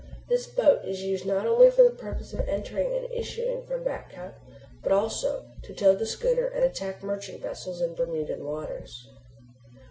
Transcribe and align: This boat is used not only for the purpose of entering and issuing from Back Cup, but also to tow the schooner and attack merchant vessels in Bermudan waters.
This 0.29 0.47
boat 0.47 0.83
is 0.83 1.03
used 1.03 1.27
not 1.27 1.45
only 1.45 1.69
for 1.69 1.83
the 1.83 1.91
purpose 1.95 2.33
of 2.33 2.39
entering 2.49 2.91
and 2.91 3.07
issuing 3.13 3.67
from 3.67 3.83
Back 3.83 4.11
Cup, 4.13 4.33
but 4.81 4.91
also 4.91 5.45
to 5.61 5.75
tow 5.75 5.93
the 5.93 6.07
schooner 6.07 6.45
and 6.47 6.63
attack 6.63 7.03
merchant 7.03 7.39
vessels 7.43 7.81
in 7.81 7.93
Bermudan 7.93 8.43
waters. 8.43 9.07